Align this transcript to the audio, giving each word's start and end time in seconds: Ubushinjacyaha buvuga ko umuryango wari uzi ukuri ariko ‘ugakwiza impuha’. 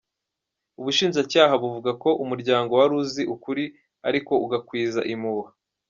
Ubushinjacyaha 0.79 1.53
buvuga 1.63 1.91
ko 2.03 2.09
umuryango 2.23 2.71
wari 2.79 2.93
uzi 3.01 3.23
ukuri 3.35 3.63
ariko 4.07 4.33
‘ugakwiza 4.45 5.01
impuha’. 5.13 5.49